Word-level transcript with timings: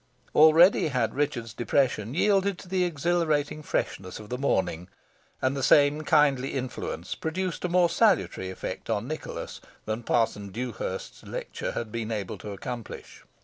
Already 0.33 0.87
had 0.87 1.13
Richard's 1.13 1.53
depression 1.53 2.15
yielded 2.15 2.57
to 2.57 2.67
the 2.67 2.83
exhilarating 2.85 3.61
freshness 3.61 4.19
of 4.19 4.29
the 4.29 4.37
morning, 4.39 4.87
and 5.43 5.55
the 5.55 5.61
same 5.61 6.01
kindly 6.01 6.55
influence 6.55 7.13
produced 7.13 7.63
a 7.65 7.69
more 7.69 7.87
salutary 7.87 8.49
effect 8.49 8.89
on 8.89 9.07
Nicholas 9.07 9.61
than 9.85 10.01
Parson 10.01 10.49
Dewhurst's 10.49 11.21
lecture 11.21 11.73
had 11.73 11.91
been 11.91 12.11
able 12.11 12.39
to 12.39 12.49
accomplish. 12.49 13.23